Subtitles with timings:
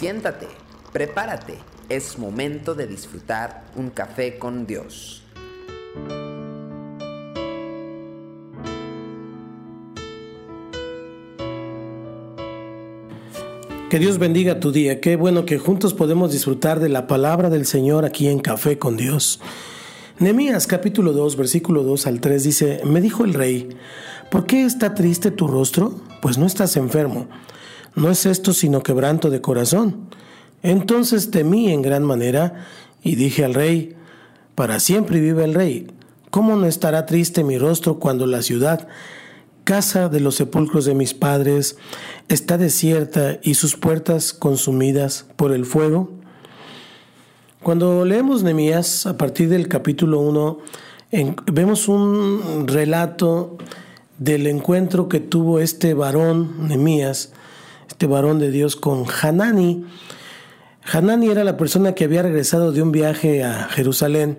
[0.00, 0.46] Siéntate,
[0.94, 1.58] prepárate,
[1.90, 5.22] es momento de disfrutar un café con Dios.
[13.90, 15.02] Que Dios bendiga tu día.
[15.02, 18.96] Qué bueno que juntos podemos disfrutar de la palabra del Señor aquí en Café con
[18.96, 19.38] Dios.
[20.18, 23.68] Nehemías capítulo 2, versículo 2 al 3 dice, me dijo el rey,
[24.30, 25.94] ¿por qué está triste tu rostro?
[26.22, 27.28] Pues no estás enfermo.
[28.00, 30.08] No es esto sino quebranto de corazón.
[30.62, 32.66] Entonces temí en gran manera
[33.02, 33.94] y dije al rey,
[34.54, 35.86] para siempre vive el rey.
[36.30, 38.88] ¿Cómo no estará triste mi rostro cuando la ciudad
[39.64, 41.76] casa de los sepulcros de mis padres
[42.28, 46.10] está desierta y sus puertas consumidas por el fuego?
[47.62, 50.58] Cuando leemos Nehemías a partir del capítulo 1,
[51.52, 53.58] vemos un relato
[54.16, 57.34] del encuentro que tuvo este varón, Nehemías,
[57.90, 59.84] este varón de Dios con Hanani.
[60.90, 64.38] Hanani era la persona que había regresado de un viaje a Jerusalén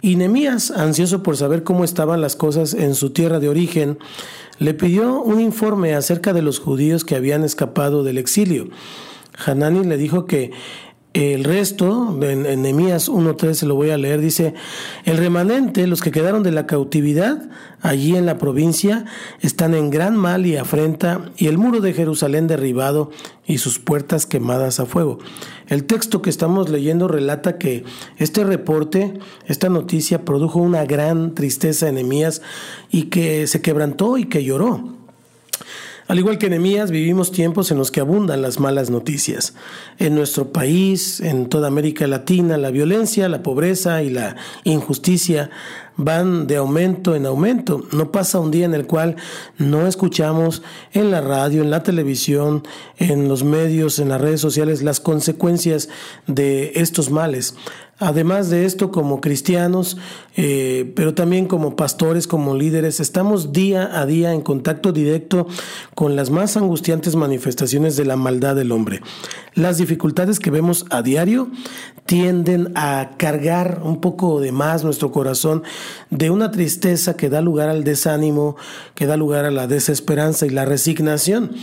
[0.00, 3.98] y Nemías, ansioso por saber cómo estaban las cosas en su tierra de origen,
[4.60, 8.68] le pidió un informe acerca de los judíos que habían escapado del exilio.
[9.44, 10.52] Hanani le dijo que
[11.14, 14.54] el resto, en, en Nehemías 1.3 se lo voy a leer, dice,
[15.04, 17.48] el remanente, los que quedaron de la cautividad
[17.80, 19.06] allí en la provincia,
[19.40, 23.10] están en gran mal y afrenta, y el muro de Jerusalén derribado
[23.46, 25.18] y sus puertas quemadas a fuego.
[25.68, 27.84] El texto que estamos leyendo relata que
[28.18, 32.42] este reporte, esta noticia, produjo una gran tristeza en Nehemías
[32.90, 34.97] y que se quebrantó y que lloró.
[36.08, 39.52] Al igual que en vivimos tiempos en los que abundan las malas noticias.
[39.98, 44.34] En nuestro país, en toda América Latina, la violencia, la pobreza y la
[44.64, 45.50] injusticia
[45.98, 47.82] van de aumento en aumento.
[47.92, 49.16] No pasa un día en el cual
[49.58, 52.62] no escuchamos en la radio, en la televisión,
[52.96, 55.90] en los medios, en las redes sociales las consecuencias
[56.26, 57.54] de estos males.
[58.00, 59.96] Además de esto, como cristianos,
[60.36, 65.48] eh, pero también como pastores, como líderes, estamos día a día en contacto directo
[65.96, 69.02] con las más angustiantes manifestaciones de la maldad del hombre.
[69.58, 71.48] Las dificultades que vemos a diario
[72.06, 75.64] tienden a cargar un poco de más nuestro corazón
[76.10, 78.54] de una tristeza que da lugar al desánimo,
[78.94, 81.56] que da lugar a la desesperanza y la resignación.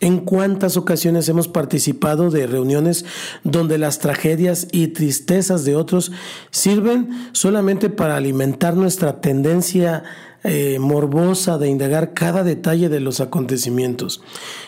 [0.00, 3.04] ¿En cuántas ocasiones hemos participado de reuniones
[3.44, 6.10] donde las tragedias y tristezas de otros
[6.50, 10.02] sirven solamente para alimentar nuestra tendencia
[10.44, 14.22] eh, morbosa de indagar cada detalle de los acontecimientos.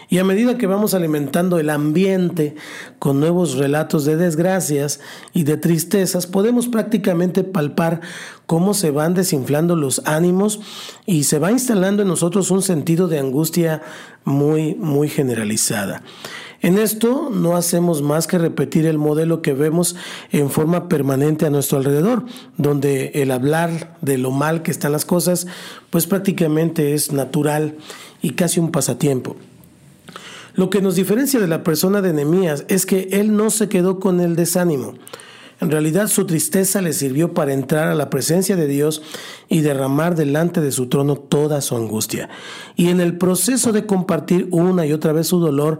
[0.08, 2.56] Y a medida que vamos alimentando el ambiente
[2.98, 4.98] con nuevos relatos de desgracias
[5.32, 8.00] y de tristezas, podemos prácticamente palpar
[8.46, 10.60] cómo se van desinflando los ánimos
[11.06, 13.82] y se va instalando en nosotros un sentido de angustia
[14.24, 16.02] muy, muy generalizada.
[16.62, 19.96] En esto no hacemos más que repetir el modelo que vemos
[20.30, 22.24] en forma permanente a nuestro alrededor,
[22.58, 25.46] donde el hablar de lo mal que están las cosas,
[25.88, 27.76] pues prácticamente es natural
[28.20, 29.36] y casi un pasatiempo.
[30.54, 33.98] Lo que nos diferencia de la persona de Nehemías es que él no se quedó
[33.98, 34.94] con el desánimo.
[35.60, 39.02] En realidad su tristeza le sirvió para entrar a la presencia de Dios
[39.48, 42.30] y derramar delante de su trono toda su angustia.
[42.76, 45.78] Y en el proceso de compartir una y otra vez su dolor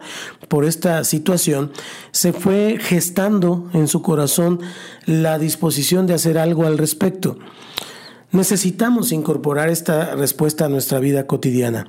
[0.48, 1.72] por esta situación,
[2.10, 4.60] se fue gestando en su corazón
[5.06, 7.38] la disposición de hacer algo al respecto.
[8.32, 11.86] Necesitamos incorporar esta respuesta a nuestra vida cotidiana.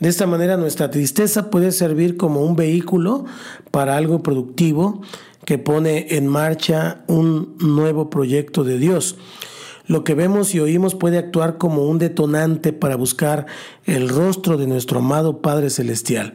[0.00, 3.26] De esta manera nuestra tristeza puede servir como un vehículo
[3.70, 5.02] para algo productivo
[5.48, 9.16] que pone en marcha un nuevo proyecto de Dios.
[9.86, 13.46] Lo que vemos y oímos puede actuar como un detonante para buscar
[13.86, 16.34] el rostro de nuestro amado Padre Celestial,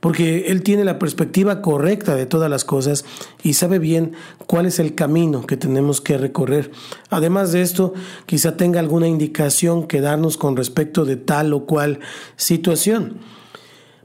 [0.00, 3.04] porque Él tiene la perspectiva correcta de todas las cosas
[3.44, 4.14] y sabe bien
[4.48, 6.72] cuál es el camino que tenemos que recorrer.
[7.08, 7.94] Además de esto,
[8.26, 12.00] quizá tenga alguna indicación que darnos con respecto de tal o cual
[12.34, 13.20] situación.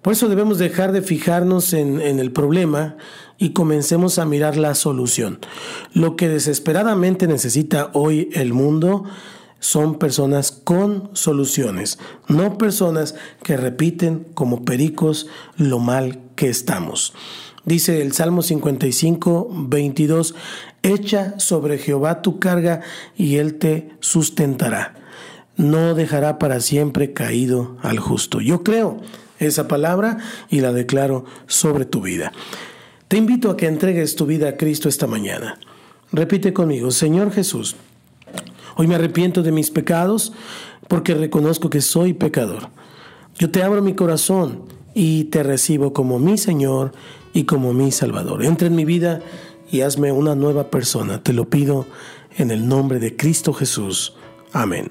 [0.04, 2.96] Por eso debemos dejar de fijarnos en, en el problema
[3.38, 5.40] y comencemos a mirar la solución.
[5.94, 9.04] Lo que desesperadamente necesita hoy el mundo
[9.60, 11.98] son personas con soluciones,
[12.28, 15.28] no personas que repiten como pericos
[15.58, 17.14] lo mal que estamos.
[17.66, 20.36] Dice el Salmo 55, 22,
[20.84, 22.82] echa sobre Jehová tu carga
[23.18, 24.94] y él te sustentará.
[25.58, 28.40] No dejará para siempre caído al justo.
[28.42, 28.98] Yo creo
[29.40, 32.32] esa palabra y la declaro sobre tu vida.
[33.08, 35.60] Te invito a que entregues tu vida a Cristo esta mañana.
[36.12, 37.76] Repite conmigo, Señor Jesús,
[38.78, 40.34] hoy me arrepiento de mis pecados
[40.88, 42.70] porque reconozco que soy pecador.
[43.38, 44.64] Yo te abro mi corazón
[44.96, 46.94] y te recibo como mi Señor
[47.32, 48.44] y como mi Salvador.
[48.44, 49.22] Entra en mi vida
[49.72, 51.22] y hazme una nueva persona.
[51.22, 51.86] Te lo pido
[52.38, 54.16] en el nombre de Cristo Jesús.
[54.52, 54.90] Amén.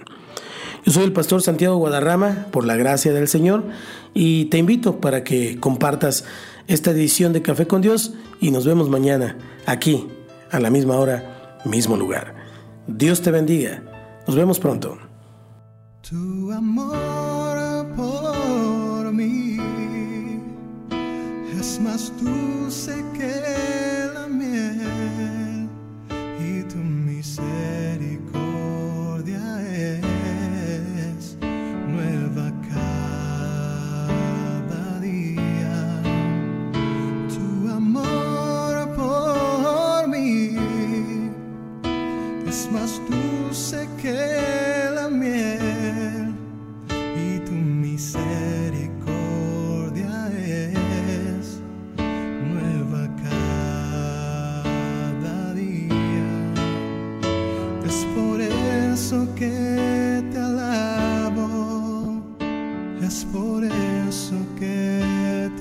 [0.85, 3.65] Yo soy el pastor Santiago Guadarrama, por la gracia del Señor,
[4.13, 6.27] y te invito para que compartas
[6.67, 10.09] esta edición de Café con Dios y nos vemos mañana aquí,
[10.51, 12.35] a la misma hora, mismo lugar.
[12.87, 13.83] Dios te bendiga.
[14.27, 14.99] Nos vemos pronto.
[16.09, 19.59] Tu amor por mí
[21.59, 22.13] es más
[24.29, 25.24] miel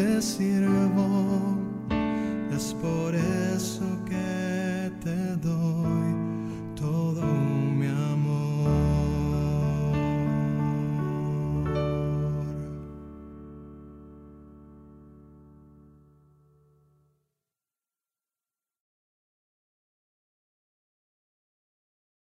[0.00, 1.39] te sirvo,